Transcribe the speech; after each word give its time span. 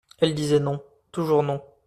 Elle 0.17 0.33
disait 0.33 0.59
non, 0.59 0.81
toujours 1.11 1.43
non. 1.43 1.61